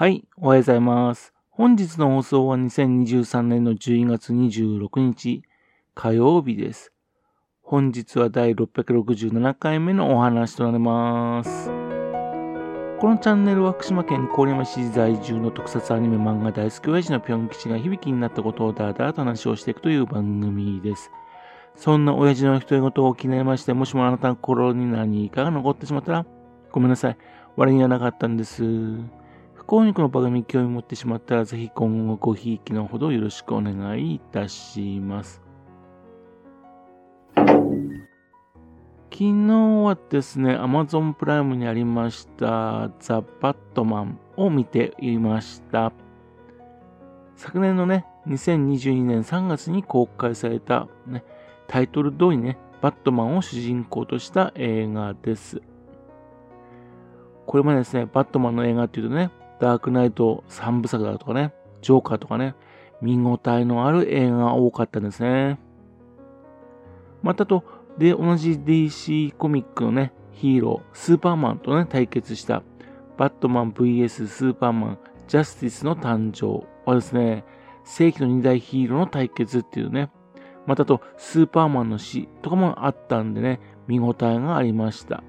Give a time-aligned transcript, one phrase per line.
[0.00, 1.34] はい、おはようございます。
[1.50, 5.42] 本日の放送は2023年の12月26日
[5.96, 6.92] 火曜日です。
[7.62, 11.66] 本日は第667回目のお話となります。
[11.66, 11.72] こ
[13.08, 21.10] のチャンネルは福島県郡山市在住の特撮アニメ漫画大好き親父のぴょん吉が響きになったことをだらだらと話をしていくという番組です。
[21.74, 26.26] そんな親父の独り言を気になりまして、もしもあなたの心に何かが残ってしまったら、
[26.70, 27.16] ごめんなさい。
[27.56, 28.62] 悪気はなかったんです。
[29.68, 35.42] 不幸にこの番組興味持ってしまったら、ぜひ今後ごひいきのほどよろしくお願いいたします。
[37.36, 37.54] 昨
[39.10, 39.52] 日
[39.84, 45.92] はですね、Amazon プライムにありました、ザ・バットマンを見ていました。
[47.36, 51.24] 昨年のね、2022年3月に公開された、ね、
[51.66, 55.60] タイトル通りね、バットマンを主人公とした映画です。
[57.44, 62.54] これまでですね、バットマンの映画っていうとね、ダークナイト3部作だとかね、ジョーカーとかね、
[63.00, 65.58] 見応えのある映画が多かったんですね。
[67.22, 67.64] またと、
[67.98, 72.62] で、同じ DC コミックのね、ヒーロー、スーパーマンとね、対決した、
[73.16, 77.44] バットマン VS スーパーマン、ジャスティスの誕生はですね、
[77.84, 80.10] 正規の二大ヒーローの対決っていうね、
[80.66, 85.24] またと、スーパーマンの死とかもあったんでね、見応えがありました。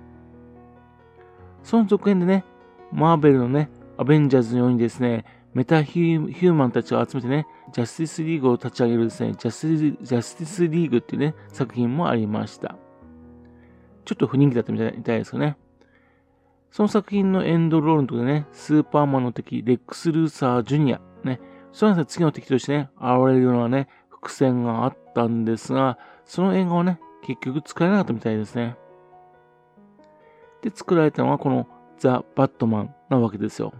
[1.63, 2.43] その続編でね、
[2.91, 3.69] マーベルのね、
[3.99, 12.77] アベンジャーズのようにですね、メタヒューマンたちを集めてね、ジャスティスリーグを立ち上げるですね、ジャスティスジャスティスリーグっていうね、作品もありました。
[14.05, 15.57] ちょっと不人気だったみたいですよね。
[16.71, 21.41] その作品のエンドロールのところでね、スーパーマンの敵、レックス・ルーサー・ジュニア、ね、
[21.73, 28.77] その次の敵としてね、現れるようなね、伏線があったんですが、その映画はね、結局使えなかったみたいですね。
[30.61, 33.73] で、作られたのはこのザ・バットマンなわけですよ。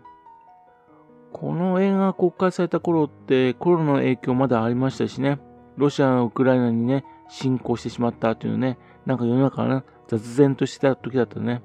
[1.40, 5.40] この映画が公開された頃ってコロナの影響まだありましたしね、
[5.78, 11.62] ロシアがウクライナにね、侵攻してしまったというね、なんか世の中がね、雑然としてた時だったね。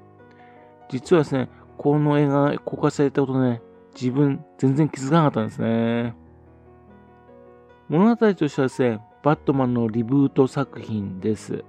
[0.87, 3.61] 実はですね、この映画が公開されたことね、
[3.93, 6.15] 自分全然気づかなかったんですね。
[7.89, 11.65] 物語としてはですね、バットマンのリブート作品です。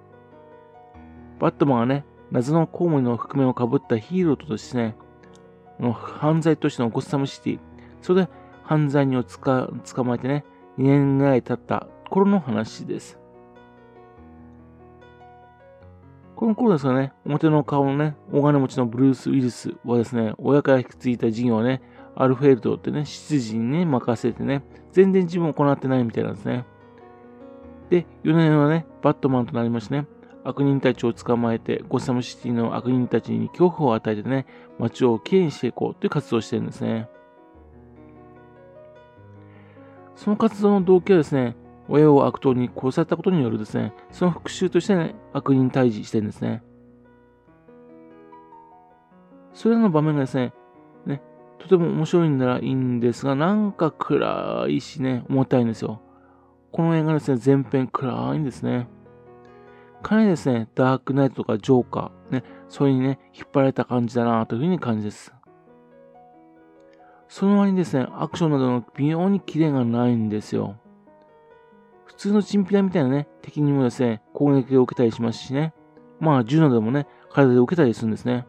[1.41, 4.97] バットマンはね、謎のコウモリの覆面をかぶったヒーローとしてね、
[5.93, 7.61] 犯罪都市のゴッサムシティ、
[8.07, 8.29] それで
[8.63, 10.45] 犯罪人を捕まえてね、
[10.79, 13.19] 2年ぐらい経った頃の話です。
[16.37, 21.83] この頃ですがね、表の顔のね、大金持ちのブルース・ウィルスはですね、親から引き継いだ事業をね、
[22.15, 24.63] アルフェルドってね、執事にね、任せてね、
[24.93, 26.65] 全然自分を行ってないみたいなんですね。
[27.91, 30.07] で、4年はね、バットマンとなりましてね、
[30.45, 34.47] 悪人たちを捕まえて、ゴッサムシティの悪人たちに恐怖を与えてね、
[34.79, 37.09] 街をきれいにしていこうという活動をしてるんですね。
[40.17, 41.57] その活動の動機はですね、
[41.89, 46.63] 親を悪党に殺されたことによるですね、その復讐としてね、悪人退治してるんですね。
[49.53, 50.53] それらの場面がですね、
[51.07, 51.23] ね、
[51.59, 56.03] とても面白いんならいいんですが、なんか暗いしね、重たいんですよ。
[56.73, 58.89] この映画ですね、全編暗いんですね。
[60.03, 65.36] かなりですね、ダークナイトとかジョーカー、ね、それにね、引っ張られた感じだなというふうに感じです。
[67.29, 70.77] その割にですね、アクションなどの微妙にキレがないんですよ。
[72.05, 75.75] 普通のチンピラみたいなね、敵にもですね、攻撃を受けたりしますしね。
[76.21, 78.47] まあ、銃などもね、体で受けたりするんですね。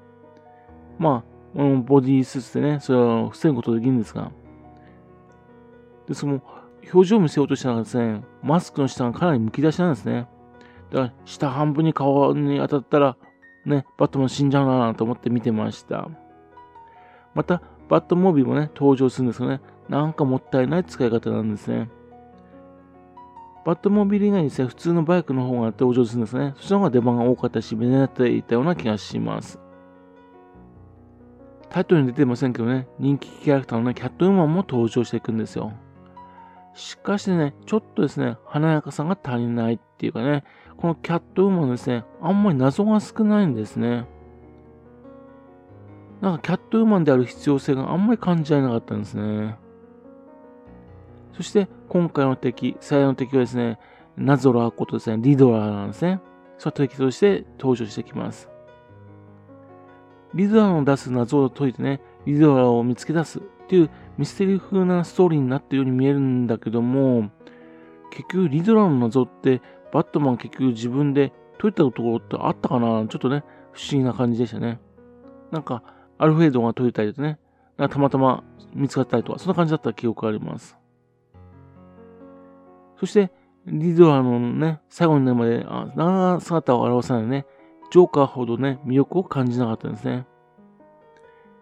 [0.99, 4.31] まあ、ボディースーツでね、それを防ぐことできるんですが。
[6.07, 6.41] で、その、
[6.93, 10.27] 表情を見せようとしたらですね、マスクの下がかなりむき出しなんですね。
[10.91, 13.17] だから、下半分に顔に当たったら、
[13.65, 16.09] ね、バットマン死んじゃうなと思って見てました。
[17.33, 19.61] また、バットモービルもね、登場するんですよね。
[19.89, 21.89] なんかもったいない使い方なんですね。
[23.65, 26.53] バットモービル以外にですね、普通のバイクの方が登場するんですね。
[26.55, 29.59] そっちの方が出番が多かったし、目立っていたような気がします。
[31.69, 35.73] タイトルに出てませんけどね、人気キャラクターのね、キャットウーマンも登場していくんですよ。
[36.73, 40.43] しかしね、ちょっとですね、華やかさが足りないっていうかね、
[40.77, 44.05] このキャットウーマンですね、あんまり謎が少ないんですね。
[46.21, 49.55] なんかキャットウーマンである必要性があんまり感じられなかったんですね。
[51.33, 53.79] そして今回の敵、最大の敵はですね、
[54.17, 56.19] ナゾラーことですね、リドラーなんですね。
[56.57, 58.49] その敵として登場してきます。
[60.33, 67.29] リドラーの出す謎を解いてね、リドラーを見つけ出すっていうミステリー風なストーリーになっているように見えるんだけども、
[68.09, 69.61] 結局リドラーの謎って
[69.93, 73.05] バットマン結局自分で解いたところってあったかな？
[73.07, 74.79] ちょっとね、不思議な感じでしたね。
[75.51, 75.83] なんか、
[76.17, 77.39] アルフェードが解いたりとね、
[77.77, 78.43] たまたま
[78.73, 80.77] 見つかったりとか、そんな感じだった記憶があります。
[82.99, 83.31] そして、
[83.65, 87.45] リドラーのね、最後になるまで、あ長姿を表さないね、
[87.91, 90.25] ジョーカーほどね、魅力を感じなかったんですね。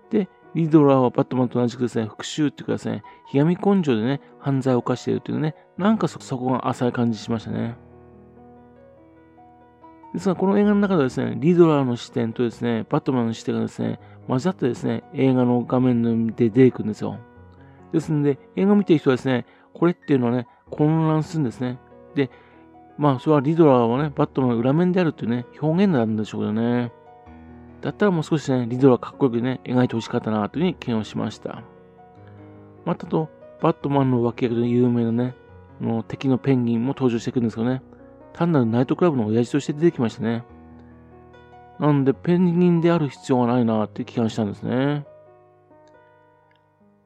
[0.10, 7.76] で、リドラーはバットマンと同じくですね、復讐っていうかですね、ひがみ根性でね、犯罪を犯しているというね、なんかそこが浅い感じしましたね。
[10.16, 17.20] ですが、この映画の中ではですね、リドラーの視点とですね、バットマンの視点がですね、混ざってですね、映画の画面で出てくるんですよ。
[17.92, 21.80] ですので、映画を見てる人はですね、これっていうのはね、混乱するんですね。
[22.16, 22.32] で、
[22.98, 26.94] まあ、それはリドラーはね、バットマンの裏面であるっていうね、表現なんでしょうけどね。
[27.82, 31.62] だったらもう少しね、リドラーかっこよくね、描いてほしかったな、というふうに嫌悪しました。
[32.86, 33.30] またと、
[33.62, 35.36] バットマンの脇役で有名なね、
[35.82, 37.82] の敵のペンギンも登場してくるんですけどね、
[38.36, 40.44] 単なるナイトクラブの親父として出てきましたね。
[41.80, 45.06] なんで、ペンギンである必要がないなって気がしたんですね。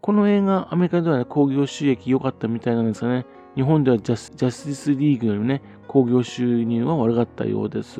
[0.02, 8.00] この映画、アメリカではね、興行収益良かったみたいなんですがね、日本ではジャスティスリーグよりね、興行収入は悪かったようです。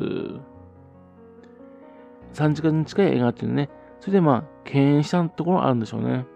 [2.32, 6.26] 3時間に近い映画っていうね、それでまあ、敬遠したところはあるんでしょうね。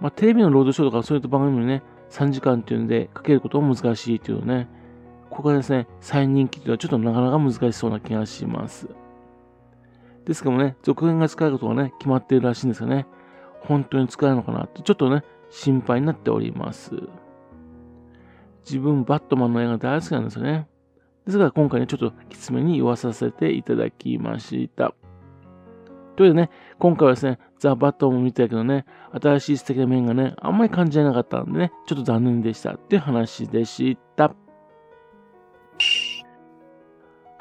[0.00, 4.68] まあ、テレビのロードショーとかそういった番組にね、3時間っていうのでかけることも難しいっていうね、
[5.34, 8.88] ここがですね、再人気というのはちょっとなかなか難しそうな気がします。
[10.24, 13.06] ですけどもね、続編が使うことがね、決まっているらしいんですよね。
[13.60, 16.94] 本当に使えるのかなって、ちょっとね、心配になっております。
[18.64, 20.68] 自分、バットマンの映画大好きなんですよね。
[21.26, 24.94] ですが、今回ね、ちょっときつめに言わさせていただきました。
[26.14, 28.84] というわけでね、今回はですね、ザ・バットマンを見たけどね、
[29.20, 34.32] 新しい素敵な面がね、あんまり感じられなかったんでね、ちょっと残念でしたっていう話でした。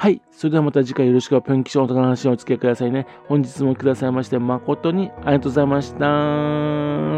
[0.03, 0.21] はい。
[0.31, 3.07] それではまた次回よろしくぴょん吉のお宝の話をお付き合いくださいね。
[3.29, 7.12] 本日もくださいまして誠にありがとうございました。